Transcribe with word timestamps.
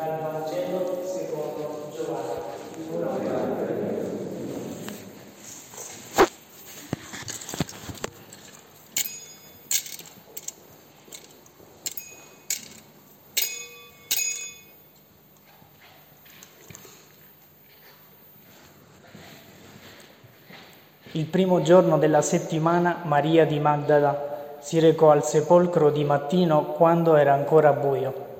Dal 0.00 0.18
Vangelo 0.22 1.02
secondo 1.04 1.90
Giovanni. 1.94 2.48
Il 21.12 21.26
primo 21.26 21.60
giorno 21.60 21.98
della 21.98 22.22
settimana 22.22 23.00
Maria 23.02 23.44
di 23.44 23.60
Magdala 23.60 24.56
si 24.60 24.78
recò 24.78 25.10
al 25.10 25.22
sepolcro 25.22 25.90
di 25.90 26.04
mattino 26.04 26.64
quando 26.72 27.16
era 27.16 27.34
ancora 27.34 27.74
buio 27.74 28.30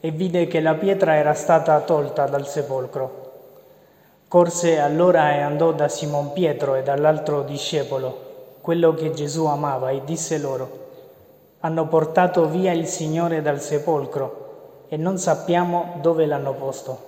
e 0.00 0.10
vide 0.10 0.46
che 0.46 0.60
la 0.60 0.74
pietra 0.74 1.14
era 1.14 1.34
stata 1.34 1.80
tolta 1.80 2.26
dal 2.26 2.46
sepolcro. 2.46 3.26
Corse 4.28 4.78
allora 4.78 5.32
e 5.32 5.40
andò 5.40 5.72
da 5.72 5.88
Simon 5.88 6.32
Pietro 6.32 6.74
e 6.74 6.82
dall'altro 6.82 7.42
discepolo, 7.42 8.26
quello 8.60 8.94
che 8.94 9.10
Gesù 9.10 9.46
amava, 9.46 9.90
e 9.90 10.02
disse 10.04 10.38
loro, 10.38 10.86
hanno 11.60 11.88
portato 11.88 12.46
via 12.46 12.72
il 12.72 12.86
Signore 12.86 13.42
dal 13.42 13.60
sepolcro 13.60 14.84
e 14.88 14.96
non 14.96 15.18
sappiamo 15.18 15.98
dove 16.00 16.26
l'hanno 16.26 16.52
posto. 16.52 17.06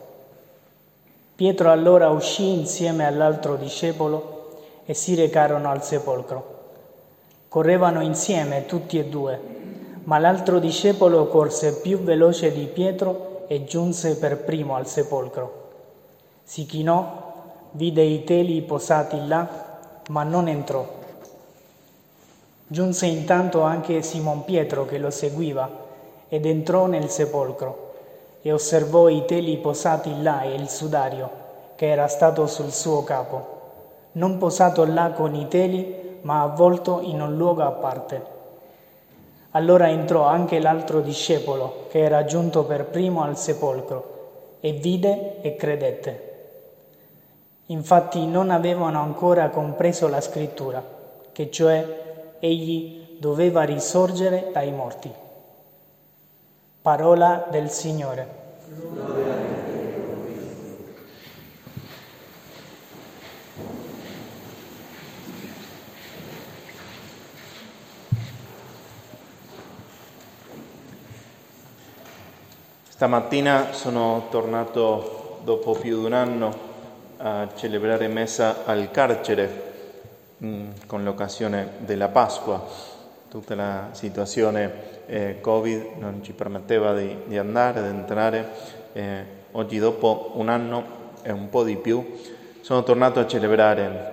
Pietro 1.36 1.70
allora 1.70 2.08
uscì 2.08 2.58
insieme 2.58 3.06
all'altro 3.06 3.56
discepolo 3.56 4.48
e 4.84 4.94
si 4.94 5.14
recarono 5.14 5.70
al 5.70 5.84
sepolcro. 5.84 6.58
Correvano 7.48 8.02
insieme 8.02 8.66
tutti 8.66 8.98
e 8.98 9.04
due, 9.06 9.59
ma 10.04 10.18
l'altro 10.18 10.58
discepolo 10.58 11.26
corse 11.26 11.80
più 11.80 11.98
veloce 11.98 12.52
di 12.52 12.64
Pietro 12.66 13.44
e 13.46 13.64
giunse 13.64 14.16
per 14.16 14.44
primo 14.44 14.74
al 14.76 14.86
sepolcro. 14.86 15.68
Si 16.42 16.66
chinò, 16.66 17.32
vide 17.72 18.02
i 18.02 18.24
teli 18.24 18.62
posati 18.62 19.26
là, 19.26 19.48
ma 20.08 20.22
non 20.22 20.48
entrò. 20.48 20.86
Giunse 22.66 23.06
intanto 23.06 23.62
anche 23.62 24.02
Simon 24.02 24.44
Pietro 24.44 24.84
che 24.86 24.98
lo 24.98 25.10
seguiva 25.10 25.68
ed 26.28 26.46
entrò 26.46 26.86
nel 26.86 27.08
sepolcro 27.08 27.94
e 28.42 28.52
osservò 28.52 29.08
i 29.08 29.24
teli 29.24 29.56
posati 29.58 30.22
là 30.22 30.42
e 30.42 30.54
il 30.54 30.68
sudario 30.68 31.30
che 31.76 31.88
era 31.88 32.06
stato 32.08 32.46
sul 32.46 32.70
suo 32.70 33.02
capo 33.02 33.58
non 34.12 34.38
posato 34.38 34.84
là 34.84 35.12
con 35.12 35.34
i 35.36 35.46
teli, 35.46 36.18
ma 36.22 36.42
avvolto 36.42 37.00
in 37.02 37.20
un 37.20 37.36
luogo 37.36 37.62
a 37.62 37.70
parte. 37.70 38.38
Allora 39.52 39.88
entrò 39.88 40.24
anche 40.24 40.60
l'altro 40.60 41.00
discepolo, 41.00 41.86
che 41.88 41.98
era 41.98 42.24
giunto 42.24 42.64
per 42.64 42.84
primo 42.84 43.22
al 43.22 43.36
sepolcro, 43.36 44.58
e 44.60 44.72
vide 44.72 45.40
e 45.40 45.56
credette. 45.56 46.28
Infatti 47.66 48.26
non 48.26 48.50
avevano 48.50 49.00
ancora 49.00 49.48
compreso 49.48 50.06
la 50.08 50.20
scrittura, 50.20 50.84
che 51.32 51.50
cioè 51.50 52.36
egli 52.38 53.16
doveva 53.18 53.62
risorgere 53.62 54.50
dai 54.52 54.70
morti. 54.72 55.12
Parola 56.82 57.46
del 57.50 57.70
Signore. 57.70 58.38
Stamattina 73.00 73.72
sono 73.72 74.26
tornato 74.30 75.38
dopo 75.42 75.72
più 75.72 76.00
di 76.00 76.04
un 76.04 76.12
anno 76.12 76.54
a 77.16 77.48
celebrare 77.54 78.08
messa 78.08 78.66
al 78.66 78.90
carcere 78.90 79.62
mm, 80.44 80.70
con 80.84 81.02
l'occasione 81.02 81.76
della 81.78 82.08
Pasqua. 82.08 82.62
Tutta 83.30 83.54
la 83.54 83.88
situazione 83.92 85.06
eh, 85.06 85.38
Covid 85.40 85.96
non 85.96 86.22
ci 86.22 86.32
permetteva 86.32 86.92
di, 86.92 87.16
di 87.24 87.38
andare, 87.38 87.80
di 87.80 87.88
entrare. 87.88 88.48
Eh, 88.92 89.24
oggi 89.52 89.78
dopo 89.78 90.32
un 90.34 90.50
anno 90.50 90.84
e 91.22 91.32
un 91.32 91.48
po' 91.48 91.64
di 91.64 91.76
più 91.76 92.18
sono 92.60 92.82
tornato 92.82 93.18
a 93.18 93.26
celebrare 93.26 94.12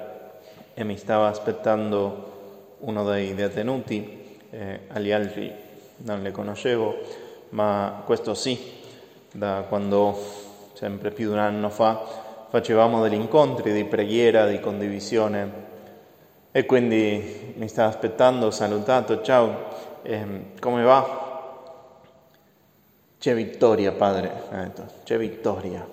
e 0.73 0.85
mi 0.85 0.95
stava 0.95 1.28
aspettando 1.28 2.75
uno 2.79 3.03
dei 3.03 3.35
detenuti, 3.35 4.38
eh, 4.50 4.79
agli 4.88 5.11
altri 5.11 5.53
non 5.97 6.22
le 6.22 6.31
conoscevo 6.31 7.25
ma 7.50 8.01
questo 8.06 8.34
sì, 8.34 8.76
da 9.31 9.65
quando 9.67 10.17
sempre 10.73 11.11
più 11.11 11.27
di 11.27 11.33
un 11.33 11.39
anno 11.39 11.69
fa 11.69 12.25
facevamo 12.49 13.01
degli 13.01 13.13
incontri 13.13 13.73
di 13.73 13.83
preghiera, 13.85 14.47
di 14.47 14.59
condivisione 14.59 15.65
e 16.51 16.65
quindi 16.65 17.53
mi 17.55 17.67
stava 17.67 17.89
aspettando, 17.89 18.49
salutato, 18.51 19.21
ciao, 19.21 19.66
eh, 20.01 20.53
come 20.59 20.83
va? 20.83 21.25
C'è 23.19 23.35
vittoria, 23.35 23.91
padre, 23.91 24.31
ha 24.49 24.63
detto, 24.63 24.85
c'è 25.03 25.17
vittoria. 25.17 25.87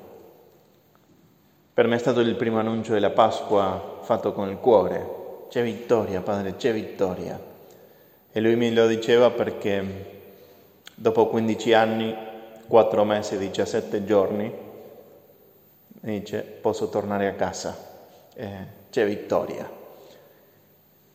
Per 1.74 1.86
me 1.86 1.96
è 1.96 1.98
stato 1.98 2.20
il 2.20 2.34
primo 2.36 2.60
annuncio 2.60 2.92
della 2.92 3.10
Pasqua 3.10 3.98
fatto 4.02 4.32
con 4.32 4.48
il 4.48 4.58
cuore, 4.58 5.46
c'è 5.48 5.62
vittoria, 5.62 6.20
padre, 6.20 6.56
c'è 6.56 6.72
vittoria. 6.72 7.38
E 8.30 8.40
lui 8.40 8.56
mi 8.56 8.72
lo 8.72 8.86
diceva 8.86 9.30
perché 9.30 10.22
dopo 10.94 11.26
15 11.26 11.72
anni 11.72 12.16
4 12.66 13.04
mesi 13.04 13.34
e 13.34 13.38
17 13.38 14.04
giorni, 14.04 14.52
dice 16.00 16.40
posso 16.40 16.88
tornare 16.88 17.28
a 17.28 17.32
casa, 17.34 17.76
eh, 18.34 18.48
c'è 18.90 19.06
vittoria. 19.06 19.68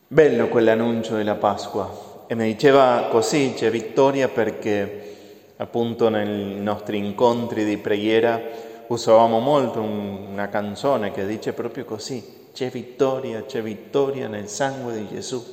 Bello 0.06 0.48
quell'annuncio 0.48 1.16
della 1.16 1.36
Pasqua. 1.36 2.08
E 2.26 2.34
mi 2.34 2.44
diceva 2.44 3.08
così, 3.10 3.54
c'è 3.56 3.70
vittoria 3.70 4.28
perché 4.28 5.16
appunto 5.56 6.08
nei 6.08 6.60
nostri 6.60 6.96
incontri 6.96 7.64
di 7.64 7.76
preghiera 7.76 8.40
usavamo 8.86 9.38
molto 9.38 9.80
una 9.80 10.48
canzone 10.48 11.12
che 11.12 11.26
dice 11.26 11.52
proprio 11.52 11.84
così, 11.84 12.48
c'è 12.52 12.68
vittoria, 12.70 13.44
c'è 13.44 13.62
vittoria 13.62 14.26
nel 14.26 14.48
sangue 14.48 14.94
di 14.94 15.08
Gesù, 15.08 15.44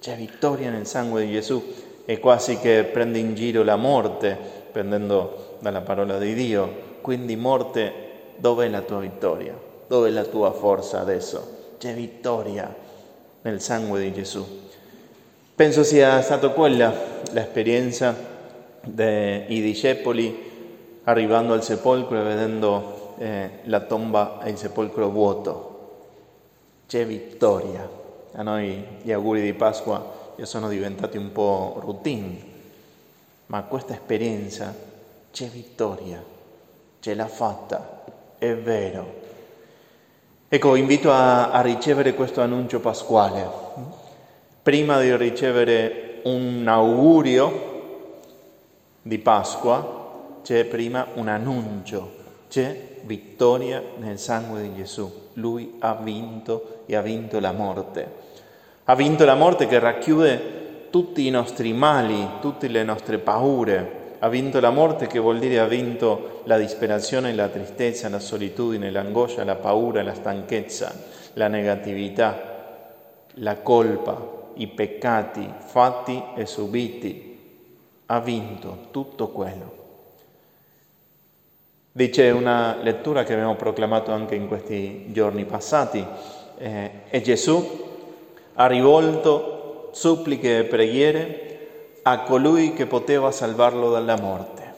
c'è 0.00 0.14
vittoria 0.16 0.70
nel 0.70 0.86
sangue 0.86 1.24
di 1.24 1.32
Gesù 1.32 1.62
e 2.04 2.18
quasi 2.18 2.58
che 2.58 2.84
prende 2.84 3.18
in 3.18 3.34
giro 3.34 3.62
la 3.62 3.76
morte 3.76 4.61
prendendo 4.72 5.56
dalla 5.60 5.82
parola 5.82 6.18
di 6.18 6.34
Dio. 6.34 6.90
Quindi 7.00 7.36
morte, 7.36 7.92
dov'è 8.36 8.68
la 8.68 8.80
tua 8.80 8.98
vittoria? 8.98 9.54
Dov'è 9.86 10.10
la 10.10 10.24
tua 10.24 10.52
forza 10.52 11.00
adesso? 11.00 11.74
C'è 11.78 11.94
vittoria 11.94 12.74
nel 13.42 13.60
sangue 13.60 14.00
di 14.00 14.12
Gesù. 14.12 14.44
Penso 15.54 15.84
sia 15.84 16.20
stata 16.22 16.48
quella 16.48 16.92
l'esperienza 17.32 18.16
dei 18.84 19.60
discepoli 19.60 20.50
arrivando 21.04 21.52
al 21.52 21.62
sepolcro 21.62 22.18
e 22.18 22.22
vedendo 22.22 23.14
eh, 23.18 23.50
la 23.64 23.80
tomba 23.80 24.40
e 24.42 24.50
il 24.50 24.56
sepolcro 24.56 25.10
vuoto. 25.10 25.68
C'è 26.86 27.04
vittoria. 27.04 27.88
A 28.34 28.42
noi 28.42 28.82
gli 29.02 29.12
auguri 29.12 29.42
di 29.42 29.52
Pasqua 29.52 30.20
sono 30.42 30.68
diventati 30.68 31.18
un 31.18 31.30
po' 31.30 31.78
routine 31.80 32.50
ma 33.46 33.62
questa 33.62 33.92
esperienza 33.92 34.74
c'è 35.30 35.46
vittoria, 35.46 36.22
ce 37.00 37.14
l'ha 37.14 37.26
fatta, 37.26 38.04
è 38.38 38.54
vero. 38.54 39.20
Ecco, 40.48 40.74
invito 40.74 41.10
a, 41.10 41.50
a 41.50 41.60
ricevere 41.62 42.14
questo 42.14 42.40
annuncio 42.42 42.80
pasquale. 42.80 43.48
Prima 44.62 45.00
di 45.00 45.16
ricevere 45.16 46.20
un 46.24 46.64
augurio 46.68 47.70
di 49.00 49.18
Pasqua, 49.18 50.40
c'è 50.42 50.64
prima 50.64 51.06
un 51.14 51.28
annuncio, 51.28 52.12
c'è 52.48 52.90
vittoria 53.02 53.82
nel 53.96 54.18
sangue 54.18 54.62
di 54.62 54.74
Gesù. 54.74 55.10
Lui 55.34 55.76
ha 55.80 55.94
vinto 55.94 56.82
e 56.86 56.96
ha 56.96 57.00
vinto 57.00 57.40
la 57.40 57.52
morte. 57.52 58.20
Ha 58.84 58.94
vinto 58.94 59.24
la 59.24 59.34
morte 59.34 59.66
che 59.66 59.78
racchiude 59.78 60.61
tutti 60.92 61.26
i 61.26 61.30
nostri 61.30 61.72
mali, 61.72 62.28
tutte 62.42 62.68
le 62.68 62.84
nostre 62.84 63.16
paure. 63.16 64.00
Ha 64.18 64.28
vinto 64.28 64.60
la 64.60 64.68
morte 64.68 65.06
che 65.06 65.18
vuol 65.18 65.38
dire 65.38 65.58
ha 65.58 65.64
vinto 65.64 66.42
la 66.44 66.58
disperazione, 66.58 67.32
la 67.32 67.48
tristezza, 67.48 68.10
la 68.10 68.18
solitudine, 68.18 68.90
l'angoscia, 68.90 69.42
la 69.42 69.54
paura, 69.54 70.02
la 70.02 70.12
stanchezza, 70.12 70.94
la 71.32 71.48
negatività, 71.48 73.24
la 73.36 73.56
colpa, 73.56 74.50
i 74.56 74.66
peccati 74.66 75.50
fatti 75.60 76.22
e 76.36 76.44
subiti. 76.44 77.38
Ha 78.04 78.20
vinto 78.20 78.88
tutto 78.90 79.28
quello. 79.28 79.80
Dice 81.90 82.28
una 82.30 82.76
lettura 82.82 83.24
che 83.24 83.32
abbiamo 83.32 83.56
proclamato 83.56 84.12
anche 84.12 84.34
in 84.34 84.46
questi 84.46 85.06
giorni 85.10 85.46
passati, 85.46 86.04
eh, 86.58 86.90
e 87.08 87.22
Gesù 87.22 87.80
ha 88.54 88.66
rivolto 88.66 89.51
suppliche 89.92 90.58
e 90.58 90.64
preghiere 90.64 91.98
a 92.02 92.22
colui 92.22 92.72
che 92.72 92.86
poteva 92.86 93.30
salvarlo 93.30 93.90
dalla 93.90 94.16
morte, 94.16 94.74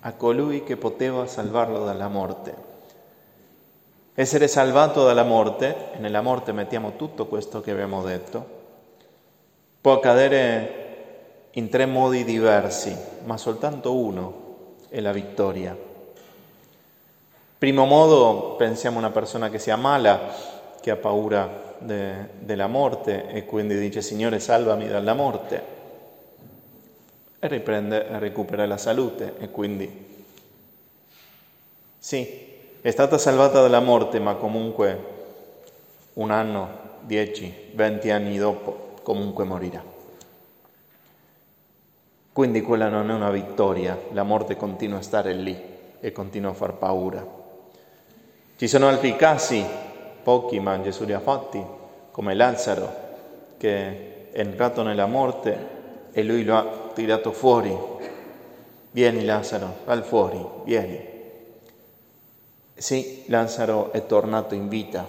a 0.00 0.12
colui 0.14 0.64
che 0.64 0.76
poteva 0.76 1.26
salvarlo 1.26 1.84
dalla 1.84 2.08
morte. 2.08 2.54
Essere 4.14 4.48
salvato 4.48 5.04
dalla 5.04 5.22
morte, 5.22 5.92
e 5.94 5.98
nella 5.98 6.22
morte 6.22 6.52
mettiamo 6.52 6.96
tutto 6.96 7.26
questo 7.26 7.60
che 7.60 7.70
abbiamo 7.70 8.02
detto, 8.02 8.46
può 9.80 9.92
accadere 9.92 10.82
in 11.52 11.68
tre 11.68 11.86
modi 11.86 12.24
diversi, 12.24 12.96
ma 13.24 13.36
soltanto 13.36 13.94
uno 13.94 14.42
è 14.88 15.00
la 15.00 15.12
vittoria. 15.12 15.76
Primo 17.58 17.84
modo, 17.84 18.54
pensiamo 18.56 18.96
a 18.96 19.00
una 19.00 19.10
persona 19.10 19.50
che 19.50 19.58
si 19.58 19.70
ammala, 19.70 20.32
che 20.80 20.90
ha 20.90 20.96
paura 20.96 21.73
de, 21.84 22.28
della 22.40 22.66
morte 22.66 23.28
e 23.28 23.44
quindi 23.44 23.78
dice 23.78 24.02
Signore 24.02 24.40
salvami 24.40 24.88
dalla 24.88 25.14
morte 25.14 25.62
e 27.38 27.48
riprende 27.48 28.08
e 28.08 28.18
recupera 28.18 28.66
la 28.66 28.76
salute 28.76 29.34
e 29.38 29.50
quindi 29.50 30.04
sì, 32.04 32.28
è 32.82 32.90
stata 32.90 33.16
salvata 33.16 33.62
dalla 33.62 33.80
morte, 33.80 34.18
ma 34.18 34.34
comunque 34.34 35.12
un 36.14 36.30
anno, 36.30 36.68
dieci, 37.00 37.70
venti 37.72 38.10
anni 38.10 38.36
dopo, 38.36 38.96
comunque 39.02 39.44
morirà. 39.44 39.82
Quindi 42.30 42.60
quella 42.60 42.90
non 42.90 43.10
è 43.10 43.14
una 43.14 43.30
vittoria, 43.30 43.98
la 44.12 44.22
morte 44.22 44.54
continua 44.54 44.98
a 44.98 45.02
stare 45.02 45.32
lì 45.32 45.58
e 45.98 46.12
continua 46.12 46.50
a 46.50 46.52
far 46.52 46.74
paura. 46.74 47.26
Ci 48.56 48.68
sono 48.68 48.86
altri 48.86 49.16
casi, 49.16 49.64
pochi 50.24 50.58
ma 50.58 50.80
Gesù 50.80 51.04
li 51.04 51.12
ha 51.12 51.20
fatti, 51.20 51.62
come 52.10 52.34
Lazzaro, 52.34 52.92
che 53.58 54.30
è 54.32 54.40
entrato 54.40 54.82
nella 54.82 55.06
morte 55.06 55.68
e 56.10 56.22
lui 56.24 56.42
lo 56.42 56.56
ha 56.56 56.90
tirato 56.92 57.30
fuori. 57.30 57.76
Vieni 58.90 59.24
Lazzaro, 59.24 59.76
al 59.84 60.02
fuori, 60.02 60.44
vieni. 60.64 61.12
Sì, 62.74 63.24
Lazzaro 63.26 63.92
è 63.92 64.06
tornato 64.06 64.54
in 64.54 64.68
vita, 64.68 65.06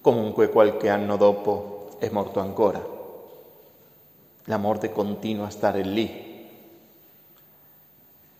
comunque 0.00 0.50
qualche 0.50 0.88
anno 0.88 1.16
dopo 1.16 1.88
è 1.98 2.08
morto 2.10 2.40
ancora. 2.40 2.84
La 4.44 4.56
morte 4.58 4.92
continua 4.92 5.46
a 5.46 5.50
stare 5.50 5.82
lì. 5.82 6.30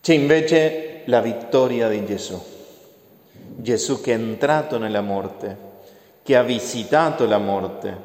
C'è 0.01 0.15
invece 0.15 1.03
la 1.07 1.21
vittoria 1.21 1.89
di 1.89 2.05
Gesù. 2.05 2.52
Gesù 3.57 4.01
che 4.01 4.13
è 4.13 4.19
entrato 4.19 4.79
nella 4.79 5.01
morte, 5.01 5.57
che 6.23 6.37
ha 6.37 6.43
visitato 6.43 7.27
la 7.27 7.39
morte, 7.39 7.97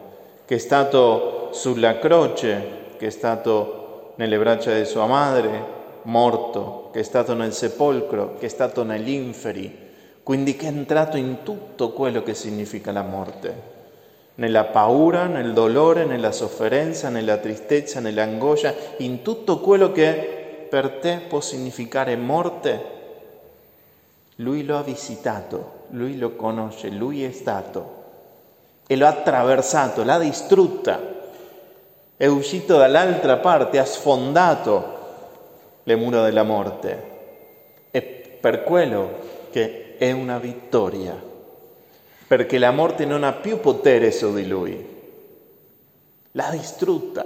che 0.46 0.56
è 0.56 0.58
stato 0.60 1.50
sulla 1.52 2.00
croce, 2.00 2.86
che 2.98 3.08
è 3.08 3.10
stato 3.10 4.14
nelle 4.16 4.38
braccia 4.38 4.74
di 4.74 4.86
sua 4.86 5.06
madre, 5.06 5.76
morto, 6.04 6.90
che 6.92 7.00
è 7.00 7.04
stato 7.04 7.34
nel 7.34 7.54
sepolcro, 7.54 8.36
che 8.40 8.48
è 8.48 8.50
stato 8.50 8.84
negli 8.84 9.12
inferi, 9.12 9.86
quindi 10.24 10.56
che 10.56 10.66
è 10.66 10.70
entrato 10.70 11.18
in 11.18 11.44
tutto 11.44 11.92
quello 11.92 12.24
che 12.24 12.34
significa 12.34 12.92
la 12.92 13.04
morte, 13.04 13.76
nella 14.36 14.66
paura, 14.66 15.26
nel 15.26 15.54
dolore, 15.54 16.06
nella 16.06 16.32
sofferenza, 16.32 17.10
nella 17.10 17.38
tristezza, 17.38 18.00
nell'angoscia, 18.00 18.74
in 18.98 19.22
tutto 19.22 19.60
quello 19.60 19.92
che 19.92 20.66
per 20.70 20.98
te 21.00 21.22
può 21.28 21.40
significare 21.40 22.16
morte. 22.16 22.96
Lui 24.38 24.64
lo 24.64 24.78
ha 24.78 24.84
visitato, 24.84 25.86
lui 25.90 26.18
lo 26.18 26.36
conosce, 26.36 26.90
lui 26.90 27.24
è 27.24 27.32
stato 27.32 27.96
e 28.88 28.96
lo 28.96 29.06
ha 29.06 29.10
attraversato, 29.10 30.04
l'ha 30.04 30.18
distrutta, 30.18 31.16
è 32.16 32.26
uscito 32.26 32.78
dall'altra 32.78 33.38
parte, 33.38 33.80
ha 33.80 33.86
sfondato 33.86 34.96
le 35.84 35.96
mura 35.96 36.24
della 36.24 36.44
morte. 36.44 37.16
È 37.92 38.02
per 38.02 38.64
quello 38.64 39.20
che 39.50 39.98
è 39.98 40.12
una 40.12 40.38
vittoria, 40.38 41.22
perché 42.28 42.58
la 42.58 42.72
morte 42.72 43.06
non 43.06 43.24
ha 43.24 43.34
più 43.34 43.60
potere 43.60 44.12
su 44.12 44.34
di 44.34 44.48
lui. 44.48 44.96
L'ha 46.32 46.50
distrutta, 46.52 47.26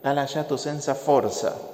l'ha 0.00 0.12
lasciato 0.12 0.56
senza 0.56 0.94
forza. 0.94 1.70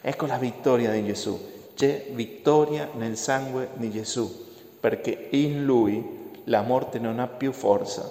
Ecco 0.00 0.26
la 0.26 0.36
vittoria 0.36 0.90
di 0.92 1.04
Gesù. 1.04 1.51
C'è 1.74 2.06
vittoria 2.12 2.88
nel 2.94 3.16
sangue 3.16 3.70
di 3.74 3.90
Gesù, 3.90 4.30
perché 4.78 5.28
in 5.30 5.64
lui 5.64 6.30
la 6.44 6.62
morte 6.62 6.98
non 6.98 7.18
ha 7.18 7.26
più 7.26 7.52
forza. 7.52 8.10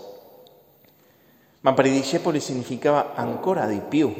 Ma 1.61 1.73
per 1.73 1.85
i 1.85 1.91
discepoli 1.91 2.39
significava 2.39 3.13
ancora 3.13 3.65
di 3.67 3.81
più, 3.87 4.13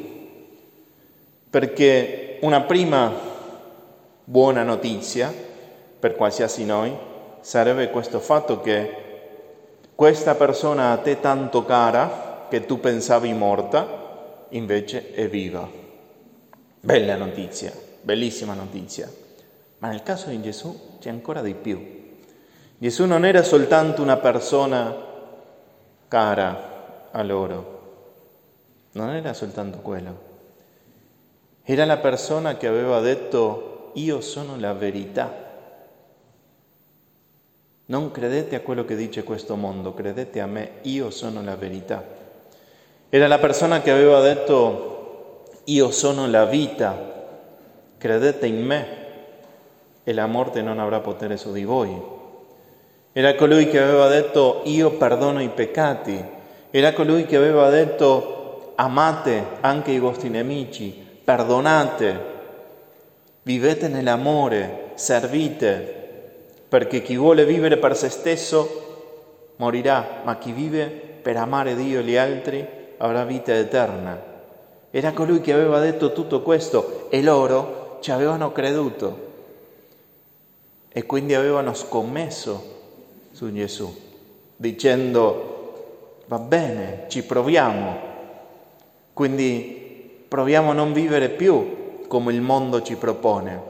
perché 1.49 2.37
una 2.41 2.61
prima 2.61 3.11
buona 4.23 4.63
notizia 4.63 5.33
per 5.99 6.15
qualsiasi 6.15 6.65
noi 6.65 6.95
sarebbe 7.41 7.89
questo 7.89 8.19
fatto 8.19 8.61
che 8.61 9.09
questa 9.95 10.35
persona 10.35 10.91
a 10.91 10.97
te 10.97 11.19
tanto 11.19 11.65
cara 11.65 12.45
che 12.49 12.65
tu 12.65 12.79
pensavi 12.79 13.33
morta, 13.33 14.47
invece 14.49 15.13
è 15.13 15.27
viva. 15.27 15.67
Bella 16.79 17.15
notizia, 17.15 17.71
bellissima 18.01 18.53
notizia. 18.53 19.09
Ma 19.81 19.87
nel 19.87 20.03
caso 20.03 20.29
di 20.29 20.39
Gesù 20.41 20.97
c'è 20.99 21.09
ancora 21.09 21.41
di 21.41 21.55
più. 21.55 21.99
Gesù 22.77 23.05
non 23.05 23.25
era 23.25 23.41
soltanto 23.41 24.03
una 24.03 24.17
persona 24.17 24.95
cara 26.07 27.09
a 27.09 27.23
loro, 27.23 27.79
non 28.91 29.09
era 29.09 29.33
soltanto 29.33 29.79
quello. 29.79 30.29
Era 31.63 31.85
la 31.85 31.97
persona 31.97 32.57
che 32.57 32.67
aveva 32.67 32.99
detto 32.99 33.91
io 33.95 34.21
sono 34.21 34.55
la 34.59 34.73
verità. 34.73 35.49
Non 37.85 38.11
credete 38.11 38.55
a 38.55 38.61
quello 38.61 38.85
che 38.85 38.95
dice 38.95 39.23
questo 39.23 39.55
mondo, 39.55 39.95
credete 39.95 40.41
a 40.41 40.45
me, 40.45 40.73
io 40.83 41.09
sono 41.09 41.41
la 41.43 41.55
verità. 41.55 42.03
Era 43.09 43.27
la 43.27 43.39
persona 43.39 43.81
che 43.81 43.89
aveva 43.89 44.21
detto 44.21 45.45
io 45.63 45.89
sono 45.89 46.27
la 46.27 46.45
vita, 46.45 46.95
credete 47.97 48.45
in 48.45 48.63
me 48.63 49.00
e 50.03 50.13
la 50.13 50.25
morte 50.25 50.61
non 50.61 50.79
avrà 50.79 50.99
potere 50.99 51.37
su 51.37 51.51
di 51.51 51.63
voi. 51.63 52.19
Era 53.13 53.35
colui 53.35 53.67
che 53.67 53.79
aveva 53.79 54.07
detto 54.07 54.61
io 54.63 54.91
perdono 54.91 55.41
i 55.41 55.49
peccati, 55.49 56.23
era 56.71 56.93
colui 56.93 57.25
che 57.25 57.35
aveva 57.35 57.69
detto 57.69 58.71
amate 58.75 59.43
anche 59.59 59.91
i 59.91 59.99
vostri 59.99 60.29
nemici, 60.29 61.05
perdonate, 61.23 62.19
vivete 63.43 63.87
nell'amore, 63.89 64.91
servite, 64.95 65.99
perché 66.67 67.01
chi 67.01 67.17
vuole 67.17 67.45
vivere 67.45 67.77
per 67.77 67.95
se 67.97 68.09
stesso 68.09 69.53
morirà, 69.57 70.21
ma 70.23 70.37
chi 70.37 70.53
vive 70.53 70.85
per 70.85 71.37
amare 71.37 71.75
Dio 71.75 71.99
e 71.99 72.03
gli 72.03 72.15
altri 72.15 72.65
avrà 72.97 73.23
vita 73.25 73.53
eterna. 73.53 74.29
Era 74.89 75.11
colui 75.11 75.41
che 75.41 75.53
aveva 75.53 75.79
detto 75.79 76.13
tutto 76.13 76.41
questo 76.41 77.07
e 77.09 77.21
loro 77.21 77.97
ci 78.01 78.11
avevano 78.11 78.51
creduto 78.51 79.29
e 80.91 81.05
quindi 81.05 81.33
avevano 81.33 81.73
scommesso 81.73 82.79
su 83.31 83.51
Gesù, 83.53 83.93
dicendo 84.55 86.23
va 86.27 86.39
bene, 86.39 87.05
ci 87.07 87.23
proviamo. 87.23 88.09
Quindi 89.13 90.25
proviamo 90.27 90.71
a 90.71 90.73
non 90.73 90.93
vivere 90.93 91.29
più 91.29 92.05
come 92.07 92.33
il 92.33 92.41
mondo 92.41 92.81
ci 92.81 92.95
propone, 92.95 93.61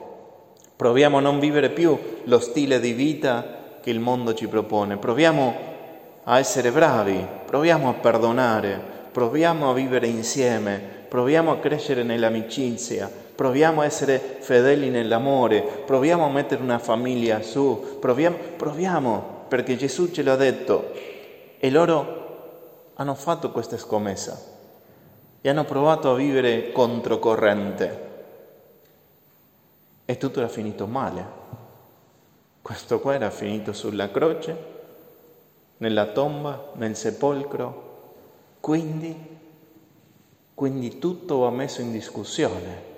proviamo 0.75 1.17
a 1.17 1.21
non 1.21 1.39
vivere 1.39 1.69
più 1.69 1.97
lo 2.23 2.39
stile 2.39 2.79
di 2.79 2.93
vita 2.93 3.59
che 3.81 3.89
il 3.89 3.99
mondo 3.99 4.33
ci 4.33 4.47
propone, 4.47 4.97
proviamo 4.97 5.55
a 6.23 6.39
essere 6.39 6.71
bravi, 6.71 7.25
proviamo 7.45 7.89
a 7.89 7.93
perdonare, 7.93 8.81
proviamo 9.11 9.69
a 9.69 9.73
vivere 9.73 10.07
insieme, 10.07 10.79
proviamo 11.07 11.51
a 11.51 11.57
crescere 11.57 12.03
nell'amicizia, 12.03 13.11
proviamo 13.41 13.81
a 13.81 13.85
essere 13.85 14.19
fedeli 14.19 14.91
nell'amore, 14.91 15.63
proviamo 15.63 16.25
a 16.25 16.29
mettere 16.29 16.61
una 16.61 16.77
famiglia 16.77 17.41
su, 17.41 17.97
proviamo, 17.99 18.37
proviamo 18.55 19.45
perché 19.47 19.75
Gesù 19.75 20.11
ce 20.11 20.21
l'ha 20.21 20.35
detto. 20.35 20.91
E 21.57 21.71
loro 21.71 22.91
hanno 22.93 23.15
fatto 23.15 23.49
questa 23.49 23.79
scommessa. 23.79 24.39
E 25.41 25.49
hanno 25.49 25.63
provato 25.63 26.11
a 26.11 26.15
vivere 26.15 26.71
controcorrente. 26.71 28.09
E 30.05 30.17
tutto 30.17 30.37
era 30.37 30.47
finito 30.47 30.85
male. 30.85 31.25
Questo 32.61 32.99
qua 32.99 33.15
era 33.15 33.31
finito 33.31 33.73
sulla 33.73 34.11
croce, 34.11 34.55
nella 35.77 36.05
tomba, 36.11 36.73
nel 36.75 36.95
sepolcro, 36.95 38.03
quindi, 38.59 39.15
quindi 40.53 40.99
tutto 40.99 41.39
va 41.39 41.49
messo 41.49 41.81
in 41.81 41.91
discussione. 41.91 42.90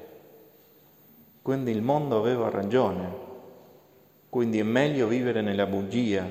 Quindi 1.44 1.70
il 1.70 1.84
mondo 1.84 2.18
aveva 2.18 2.50
ragione, 2.50 3.22
quindi 4.30 4.58
è 4.58 4.64
meglio 4.64 5.06
vivere 5.08 5.42
nella 5.42 5.68
bugia, 5.68 6.28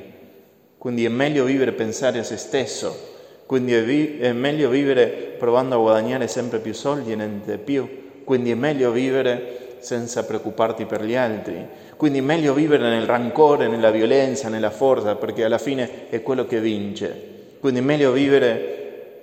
quindi 0.76 1.04
è 1.04 1.08
meglio 1.08 1.44
vivere 1.44 1.70
pensare 1.70 2.18
a 2.18 2.24
se 2.24 2.36
stesso 2.36 3.10
quindi 3.52 3.74
è, 3.74 3.82
vi- 3.84 4.16
è 4.18 4.32
meglio 4.32 4.70
vivere 4.70 5.34
provando 5.36 5.74
a 5.74 5.78
guadagnare 5.78 6.26
sempre 6.26 6.58
più 6.58 6.72
soldi 6.72 7.12
e 7.12 7.16
niente 7.16 7.58
più, 7.58 7.86
quindi 8.24 8.50
è 8.50 8.54
meglio 8.54 8.90
vivere 8.92 9.76
senza 9.80 10.24
preoccuparti 10.24 10.86
per 10.86 11.04
gli 11.04 11.14
altri. 11.14 11.62
Quindi 11.96 12.20
è 12.20 12.22
meglio 12.22 12.54
vivere 12.54 12.88
nel 12.88 13.04
rancore, 13.04 13.68
nella 13.68 13.90
violenza, 13.90 14.48
nella 14.48 14.70
forza, 14.70 15.16
perché 15.16 15.44
alla 15.44 15.58
fine 15.58 16.08
è 16.08 16.22
quello 16.22 16.46
che 16.46 16.60
vince. 16.60 17.14
Quindi 17.60 17.80
è 17.80 17.82
meglio 17.82 18.10
vivere 18.10 18.81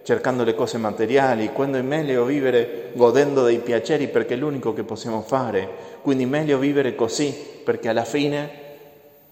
cercando 0.09 0.43
le 0.43 0.55
cose 0.55 0.79
materiali, 0.79 1.51
quando 1.51 1.77
è 1.77 1.83
meglio 1.83 2.25
vivere 2.25 2.89
godendo 2.95 3.43
dei 3.43 3.59
piaceri 3.59 4.07
perché 4.07 4.33
è 4.33 4.37
l'unico 4.37 4.73
che 4.73 4.81
possiamo 4.81 5.21
fare. 5.21 5.69
Quindi 6.01 6.23
è 6.23 6.25
meglio 6.25 6.57
vivere 6.57 6.95
così, 6.95 7.31
perché 7.63 7.89
alla 7.89 8.05
fine 8.05 8.49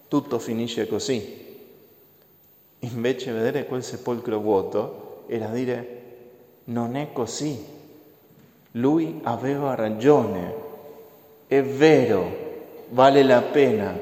tutto 0.07 0.37
finisce 0.37 0.87
così. 0.87 1.45
Invece 2.81 3.31
vedere 3.31 3.65
quel 3.65 3.83
sepolcro 3.83 4.37
vuoto 4.37 5.23
era 5.25 5.47
dire 5.47 6.01
non 6.65 6.95
è 6.95 7.07
così. 7.11 7.57
Lui 8.73 9.19
aveva 9.23 9.73
ragione, 9.73 10.53
è 11.47 11.63
vero, 11.63 12.35
vale 12.89 13.23
la 13.23 13.41
pena, 13.41 13.97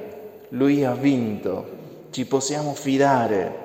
lui 0.50 0.84
ha 0.84 0.94
vinto, 0.94 1.68
ci 2.10 2.26
possiamo 2.26 2.74
fidare, 2.74 3.65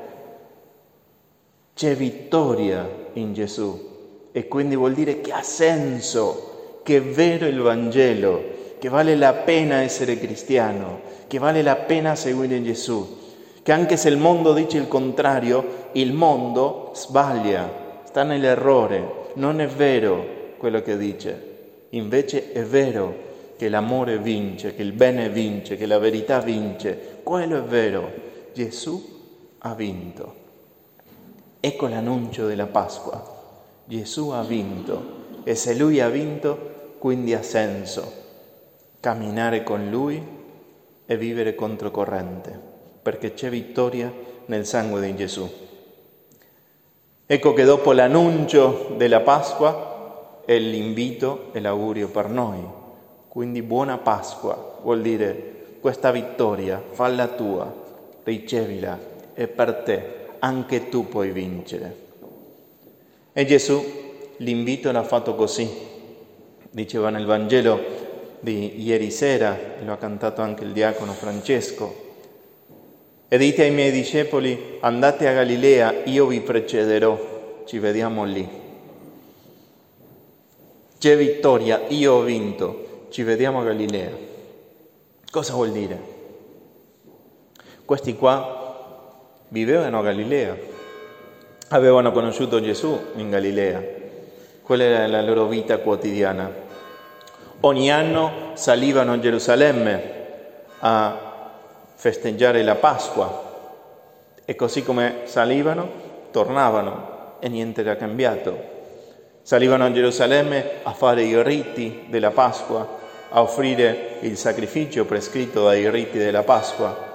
c'è 1.81 1.97
vittoria 1.97 2.87
in 3.15 3.33
Gesù. 3.33 3.89
E 4.33 4.49
quindi 4.49 4.77
vuol 4.77 4.93
dire 4.93 5.23
che 5.23 5.33
ha 5.33 5.43
senso, 5.43 6.81
che 6.83 6.99
è 6.99 7.01
vero 7.03 7.47
il 7.47 7.59
Vangelo, 7.59 8.43
che 8.79 8.91
vale 8.91 9.17
la 9.17 9.33
pena 9.33 9.81
essere 9.81 10.19
cristiano, 10.19 11.01
che 11.27 11.39
vale 11.39 11.63
la 11.63 11.77
pena 11.77 12.15
seguire 12.15 12.63
Gesù, 12.63 13.17
che 13.63 13.73
anche 13.73 13.97
se 13.97 14.11
il 14.11 14.19
mondo 14.19 14.53
dice 14.53 14.77
il 14.77 14.89
contrario, 14.89 15.89
il 15.93 16.13
mondo 16.13 16.91
sbaglia, 16.93 18.03
sta 18.05 18.25
nell'errore, 18.25 19.31
non 19.37 19.59
è 19.63 19.67
vero 19.67 20.53
quello 20.59 20.83
che 20.83 20.99
dice, 20.99 21.87
invece 21.91 22.53
è 22.53 22.63
vero 22.63 23.55
che 23.57 23.71
l'amore 23.71 24.19
vince, 24.19 24.75
che 24.75 24.83
il 24.83 24.93
bene 24.93 25.31
vince, 25.31 25.79
che 25.79 25.87
la 25.87 25.99
verità 25.99 26.41
vince, 26.41 27.21
quello 27.23 27.57
è 27.57 27.63
vero, 27.63 28.13
Gesù 28.53 29.03
ha 29.61 29.75
vinto. 29.75 30.40
Ecco 31.63 31.89
l'annuncio 31.89 32.47
della 32.47 32.65
Pasqua, 32.65 33.23
Gesù 33.85 34.31
ha 34.31 34.43
vinto 34.43 35.43
e 35.45 35.55
se 35.55 35.75
lui 35.75 36.01
ha 36.01 36.09
vinto, 36.09 36.95
quindi 36.99 37.35
ha 37.35 37.43
senso 37.43 38.11
camminare 38.99 39.63
con 39.63 39.91
lui 39.91 40.23
e 41.05 41.17
vivere 41.19 41.55
controcorrente, 41.55 42.59
perché 43.03 43.35
c'è 43.35 43.51
vittoria 43.51 44.11
nel 44.47 44.65
sangue 44.65 45.03
di 45.03 45.15
Gesù. 45.17 45.47
Ecco 47.27 47.53
che 47.53 47.65
dopo 47.65 47.93
l'annuncio 47.93 48.95
della 48.97 49.21
Pasqua 49.21 50.43
è 50.47 50.59
l'invito 50.59 51.49
e 51.53 51.61
l'augurio 51.61 52.09
per 52.09 52.31
noi. 52.31 52.65
Quindi 53.29 53.61
buona 53.61 53.99
Pasqua 53.99 54.79
vuol 54.83 55.03
dire 55.03 55.77
questa 55.81 56.11
vittoria, 56.11 56.83
falla 56.91 57.29
tua, 57.29 57.71
ricevila, 58.23 58.99
è 59.35 59.47
per 59.47 59.83
te, 59.83 60.20
anche 60.41 60.89
tu 60.89 61.09
puoi 61.09 61.31
vincere. 61.31 62.09
E 63.33 63.47
Gesù 63.47 63.83
l'invito 64.39 64.91
l'ha 64.91 65.03
fatto 65.03 65.35
così, 65.35 65.69
diceva 66.71 67.11
nel 67.11 67.25
Vangelo 67.25 67.79
di 68.41 68.83
ieri 68.83 69.11
sera, 69.11 69.57
lo 69.85 69.93
ha 69.93 69.97
cantato 69.97 70.41
anche 70.41 70.65
il 70.65 70.73
diacono 70.73 71.13
Francesco, 71.13 72.09
e 73.29 73.39
dite 73.39 73.63
ai 73.63 73.71
miei 73.71 73.93
discepoli, 73.93 74.79
andate 74.81 75.29
a 75.29 75.33
Galilea, 75.33 76.05
io 76.05 76.27
vi 76.27 76.41
precederò, 76.41 77.63
ci 77.65 77.79
vediamo 77.79 78.25
lì. 78.25 78.49
C'è 80.99 81.17
vittoria, 81.17 81.83
io 81.89 82.15
ho 82.15 82.23
vinto, 82.23 83.07
ci 83.11 83.23
vediamo 83.23 83.61
a 83.61 83.65
Galilea. 83.65 84.11
Cosa 85.31 85.55
vuol 85.55 85.71
dire? 85.71 86.19
Questi 87.85 88.17
qua 88.17 88.60
vivevano 89.51 89.99
a 89.99 90.03
Galilea, 90.03 90.57
avevano 91.69 92.13
conosciuto 92.13 92.61
Gesù 92.61 92.99
in 93.17 93.31
Galilea, 93.31 93.83
quella 94.63 94.85
era 94.85 95.07
la 95.07 95.23
loro 95.23 95.47
vita 95.47 95.79
quotidiana. 95.79 96.69
Ogni 97.61 97.91
anno 97.91 98.53
salivano 98.55 99.13
a 99.13 99.19
Gerusalemme 99.19 100.19
a 100.79 101.53
festeggiare 101.95 102.63
la 102.63 102.77
Pasqua 102.77 103.49
e 104.45 104.55
così 104.55 104.85
come 104.85 105.23
salivano, 105.25 105.89
tornavano 106.31 107.37
e 107.41 107.49
niente 107.49 107.81
era 107.81 107.97
cambiato. 107.97 108.79
Salivano 109.43 109.85
a 109.85 109.93
Gerusalemme 109.93 110.65
a 110.85 110.93
fare 110.93 111.23
i 111.23 111.43
riti 111.43 112.05
della 112.09 112.31
Pasqua, 112.31 112.99
a 113.31 113.43
offrire 113.43 114.19
il 114.21 114.37
sacrificio 114.37 115.05
prescritto 115.05 115.65
dai 115.65 115.91
riti 115.91 116.19
della 116.19 116.45
Pasqua 116.45 117.09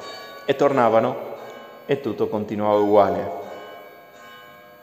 e 0.44 0.56
tornavano 0.56 1.25
e 1.86 2.02
tutto 2.02 2.28
continuava 2.28 2.80
uguale. 2.80 3.32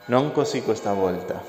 Non 0.07 0.33
così 0.33 0.63
questa 0.63 0.93
volta. 0.93 1.43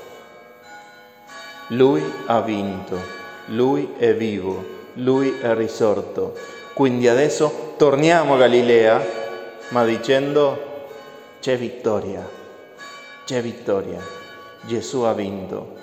Lui 1.68 2.02
ha 2.26 2.40
vinto, 2.40 2.98
lui 3.46 3.94
è 3.96 4.14
vivo, 4.14 4.64
lui 4.94 5.38
è 5.40 5.54
risorto 5.54 6.34
quindi 6.74 7.06
adesso 7.06 7.74
torniamo 7.76 8.34
a 8.34 8.38
Galilea, 8.38 9.06
ma 9.68 9.84
dicendo 9.84 10.88
c'è 11.38 11.56
vittoria, 11.56 12.28
c'è 13.24 13.40
vittoria, 13.40 14.00
Gesù 14.62 15.02
ha 15.02 15.12
vinto. 15.12 15.76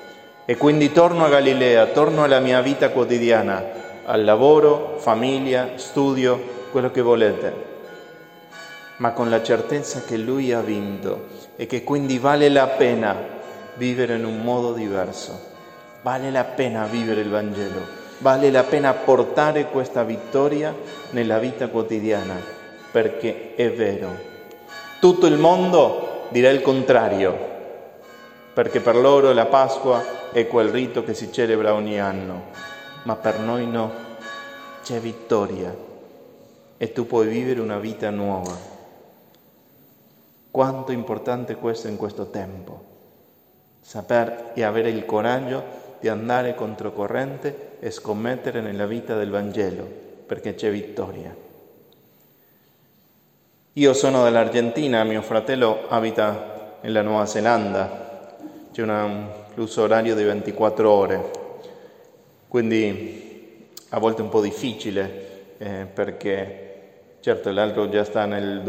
E 0.43 0.57
quindi 0.57 0.91
torno 0.91 1.23
a 1.23 1.29
Galilea, 1.29 1.85
torno 1.87 2.25
alla 2.25 2.39
mia 2.39 2.59
vita 2.59 2.89
quotidiana, 2.89 3.63
al 4.03 4.25
lavoro, 4.25 4.97
famiglia, 4.97 5.69
studio, 5.75 6.37
quello 6.71 6.91
che 6.91 6.99
volete, 6.99 7.53
ma 9.01 9.11
con 9.11 9.29
la 9.29 9.43
certezza 9.43 10.01
che 10.01 10.17
Lui 10.17 10.53
ha 10.53 10.61
vinto 10.61 11.27
e 11.55 11.65
che 11.65 11.83
quindi 11.83 12.17
vale 12.17 12.49
la 12.49 12.67
pena 12.67 13.15
vivere 13.75 14.15
in 14.15 14.25
un 14.25 14.41
modo 14.41 14.73
diverso, 14.73 15.39
vale 16.01 16.31
la 16.31 16.43
pena 16.43 16.85
vivere 16.85 17.21
il 17.21 17.29
Vangelo 17.29 17.99
vale 18.21 18.51
la 18.51 18.63
pena 18.63 18.93
portare 18.93 19.65
questa 19.65 20.03
vittoria 20.03 20.75
nella 21.11 21.39
vita 21.39 21.67
quotidiana, 21.67 22.35
perché 22.91 23.55
è 23.55 23.71
vero. 23.71 24.29
Tutto 24.99 25.25
il 25.25 25.37
mondo 25.37 26.27
dirà 26.29 26.49
il 26.49 26.61
contrario, 26.61 27.35
perché 28.53 28.79
per 28.79 28.95
loro 28.95 29.33
la 29.33 29.47
Pasqua 29.47 30.29
è 30.31 30.47
quel 30.47 30.69
rito 30.69 31.03
che 31.03 31.13
si 31.13 31.31
celebra 31.31 31.73
ogni 31.73 31.99
anno, 31.99 32.49
ma 33.03 33.15
per 33.15 33.39
noi 33.39 33.65
no, 33.65 33.91
c'è 34.83 34.99
vittoria 34.99 35.75
e 36.77 36.91
tu 36.91 37.05
puoi 37.07 37.27
vivere 37.27 37.59
una 37.59 37.79
vita 37.79 38.09
nuova. 38.11 38.79
Quanto 40.51 40.91
è 40.91 40.93
importante 40.93 41.55
questo 41.55 41.87
in 41.87 41.95
questo 41.95 42.25
tempo, 42.29 42.83
saper 43.79 44.51
e 44.53 44.63
avere 44.63 44.89
il 44.89 45.05
coraggio 45.05 45.63
di 46.01 46.09
andare 46.09 46.55
controcorrente 46.55 47.77
e 47.79 47.89
scommettere 47.89 48.59
nella 48.59 48.85
vita 48.85 49.15
del 49.15 49.29
Vangelo, 49.29 49.87
perché 50.25 50.53
c'è 50.55 50.69
vittoria. 50.69 51.33
Io 53.73 53.93
sono 53.93 54.25
dell'Argentina, 54.25 55.05
mio 55.05 55.21
fratello 55.21 55.87
abita 55.87 56.77
nella 56.81 57.01
Nuova 57.01 57.25
Zelanda, 57.25 58.35
c'è 58.73 58.81
un 58.81 59.29
flusso 59.53 59.83
orario 59.83 60.15
di 60.15 60.23
24 60.23 60.91
ore, 60.91 61.31
quindi 62.49 63.69
a 63.89 63.99
volte 63.99 64.19
è 64.19 64.23
un 64.23 64.29
po' 64.29 64.41
difficile 64.41 65.29
eh, 65.57 65.85
perché 65.85 66.89
certo 67.21 67.51
l'altro 67.51 67.87
già 67.87 68.03
sta 68.03 68.25
nel 68.25 68.61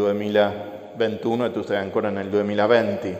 2021 0.94 1.46
e 1.46 1.52
tu 1.52 1.62
stai 1.62 1.78
ancora 1.78 2.10
nel 2.10 2.28
2020 2.28 3.16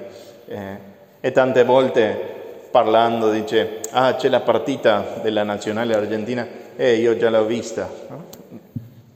eh, 0.46 0.78
e 1.20 1.32
tante 1.32 1.64
volte 1.64 2.40
parlando 2.70 3.30
dice, 3.30 3.80
ah 3.90 4.14
c'è 4.14 4.28
la 4.28 4.40
partita 4.40 5.18
della 5.22 5.42
nazionale 5.42 5.94
argentina, 5.94 6.46
eh 6.74 6.94
io 6.94 7.16
già 7.16 7.30
l'ho 7.30 7.44
vista, 7.44 7.88
no? 8.08 8.24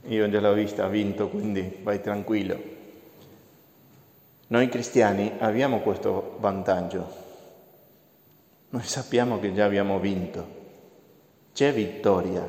io 0.04 0.28
già 0.28 0.40
l'ho 0.40 0.52
vista, 0.52 0.84
ha 0.84 0.88
vinto, 0.88 1.28
quindi 1.28 1.78
vai 1.82 2.00
tranquillo. 2.00 2.74
Noi 4.48 4.68
cristiani 4.68 5.32
abbiamo 5.38 5.80
questo 5.80 6.36
vantaggio, 6.38 7.24
noi 8.68 8.82
sappiamo 8.82 9.40
che 9.40 9.52
già 9.52 9.64
abbiamo 9.64 9.98
vinto, 9.98 10.46
c'è 11.52 11.72
vittoria, 11.72 12.48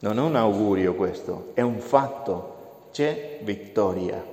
non 0.00 0.18
è 0.18 0.20
un 0.20 0.34
augurio 0.34 0.94
questo, 0.94 1.50
è 1.54 1.60
un 1.60 1.78
fatto, 1.78 2.88
c'è 2.92 3.38
vittoria. 3.42 4.31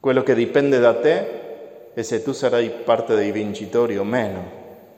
Quello 0.00 0.22
che 0.22 0.34
dipende 0.34 0.78
da 0.78 0.94
te 0.98 1.92
e 1.92 2.02
se 2.02 2.22
tu 2.22 2.32
sarai 2.32 2.70
parte 2.70 3.14
dei 3.14 3.32
vincitori 3.32 3.98
o 3.98 4.04
meno, 4.04 4.50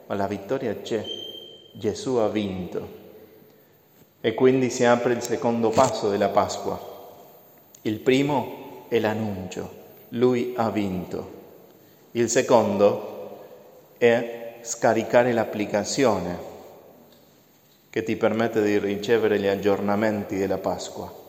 ma 0.07 0.15
la 0.15 0.27
vittoria 0.27 0.73
c'è, 0.81 1.03
Gesù 1.73 2.15
ha 2.15 2.29
vinto. 2.29 3.01
E 4.21 4.33
quindi 4.33 4.69
si 4.69 4.85
apre 4.85 5.11
il 5.11 5.21
secondo 5.21 5.71
passo 5.71 6.09
della 6.09 6.29
Pasqua. 6.29 6.79
Il 7.81 7.99
primo 7.99 8.85
è 8.87 8.97
l'annuncio, 8.99 9.69
lui 10.09 10.53
ha 10.55 10.69
vinto. 10.69 11.41
Il 12.11 12.29
secondo 12.29 13.41
è 13.97 14.59
scaricare 14.61 15.33
l'applicazione. 15.33 16.51
che 17.89 18.01
ti 18.01 18.15
permette 18.15 18.63
di 18.63 18.79
ricevere 18.79 19.37
gli 19.37 19.45
aggiornamenti 19.45 20.35
della 20.35 20.57
Pasqua. 20.57 21.22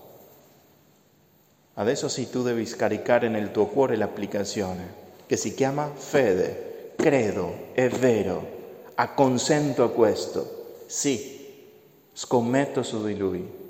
Adesso 1.75 2.09
sì, 2.09 2.31
tu 2.31 2.43
devi 2.43 2.67
scaricare 2.67 3.29
nel 3.29 3.51
tuo 3.51 3.67
cuore 3.67 3.97
l'applicazione 3.97 5.03
che 5.27 5.37
si 5.37 5.55
chiama 5.55 5.91
fede. 5.95 6.93
Credo, 6.97 7.69
è 7.73 7.89
vero, 7.89 8.47
acconsento 8.95 9.83
a 9.83 9.91
questo. 9.91 10.83
Sì, 10.87 11.49
scommetto 12.13 12.83
su 12.83 13.05
di 13.05 13.17
lui. 13.17 13.63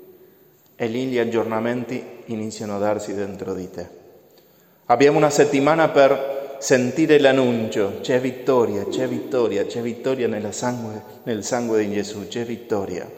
E 0.75 0.87
lì 0.87 1.05
gli 1.05 1.17
aggiornamenti 1.17 2.03
iniziano 2.25 2.75
a 2.75 2.79
darsi 2.79 3.13
dentro 3.15 3.53
di 3.53 3.71
te. 3.71 3.87
Abbiamo 4.85 5.17
una 5.17 5.31
settimana 5.31 5.89
per 5.89 6.57
sentire 6.59 7.19
l'annuncio, 7.19 7.99
c'è 8.01 8.19
vittoria, 8.19 8.85
c'è 8.85 9.07
vittoria, 9.07 9.65
c'è 9.65 9.81
vittoria 9.81 10.51
sangue, 10.51 11.01
nel 11.23 11.43
sangue 11.43 11.83
di 11.83 11.93
Gesù, 11.93 12.27
c'è 12.27 12.45
vittoria. 12.45 13.09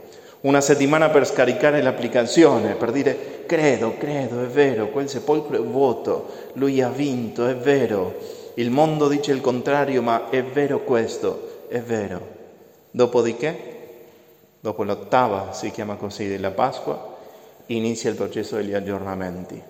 Una 0.48 0.62
settimana 0.62 1.10
per 1.10 1.27
scaricare 1.27 1.82
l'applicazione, 1.82 2.75
per 2.75 2.94
dire 2.94 3.44
credo, 3.46 3.98
credo, 3.98 4.42
è 4.42 4.46
vero, 4.46 4.88
quel 4.92 5.10
sepolcro 5.10 5.58
è 5.58 5.60
vuoto, 5.60 6.30
lui 6.54 6.82
ha 6.82 6.88
vinto, 6.88 7.46
è 7.46 7.56
vero. 7.58 8.16
Il 8.54 8.72
mondo 8.72 9.10
dice 9.10 9.34
il 9.34 9.42
contrario, 9.42 10.01
ma 10.01 10.30
è 10.30 10.42
vero 10.42 10.86
questo, 10.86 11.66
è 11.68 11.82
vero. 11.82 12.36
Dopodiché, 12.89 14.06
dopo 14.62 14.84
l'ottava, 14.84 15.51
si 15.51 15.70
chiama 15.70 15.96
così, 15.96 16.30
della 16.30 16.51
Pasqua, 16.51 17.18
inizia 17.66 18.10
il 18.10 18.16
processo 18.16 18.56
degli 18.56 18.74
aggiornamenti. 18.74 19.62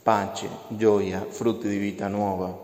Pace, 0.00 0.48
gioia, 0.68 1.26
frutti 1.28 1.66
di 1.66 1.78
vita 1.78 2.06
nuova. 2.06 2.56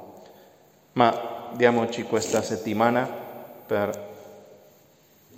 Ma 0.92 1.50
diamoci 1.56 2.04
questa 2.04 2.42
settimana 2.42 3.11
per 3.66 4.14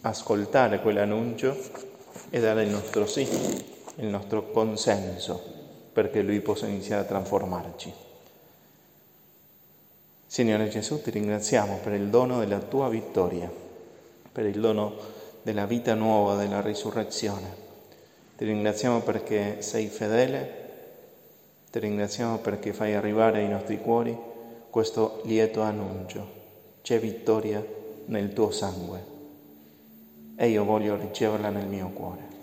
ascoltare 0.02 0.80
quell'annuncio 0.80 1.96
e 2.30 2.40
dare 2.40 2.62
il 2.62 2.68
nostro 2.68 3.06
sì, 3.06 3.26
il 3.96 4.06
nostro 4.06 4.50
consenso 4.50 5.56
perché 5.92 6.22
Lui 6.22 6.40
possa 6.40 6.66
iniziare 6.66 7.02
a 7.02 7.06
trasformarci. 7.06 7.92
Signore 10.26 10.68
Gesù, 10.68 11.00
ti 11.02 11.10
ringraziamo 11.10 11.80
per 11.82 11.94
il 11.94 12.08
dono 12.08 12.38
della 12.38 12.60
tua 12.60 12.88
vittoria, 12.88 13.50
per 14.30 14.44
il 14.44 14.60
dono 14.60 14.94
della 15.42 15.66
vita 15.66 15.94
nuova, 15.94 16.36
della 16.36 16.60
risurrezione. 16.60 17.66
Ti 18.36 18.44
ringraziamo 18.44 19.00
perché 19.00 19.62
sei 19.62 19.88
fedele, 19.88 20.66
ti 21.70 21.78
ringraziamo 21.80 22.38
perché 22.38 22.72
fai 22.72 22.94
arrivare 22.94 23.38
ai 23.38 23.48
nostri 23.48 23.80
cuori 23.80 24.16
questo 24.70 25.22
lieto 25.24 25.62
annuncio. 25.62 26.36
C'è 26.82 27.00
vittoria 27.00 27.64
nel 28.04 28.32
tuo 28.32 28.50
sangue 28.50 29.17
e 30.40 30.48
io 30.50 30.62
voglio 30.62 30.94
riceverla 30.94 31.50
nel 31.50 31.66
mio 31.66 31.88
cuore. 31.88 32.37